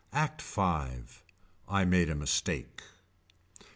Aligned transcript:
Act 0.13 0.41
Five. 0.41 1.21
I 1.69 1.85
made 1.85 2.09
a 2.09 2.15
mistake. 2.15 2.81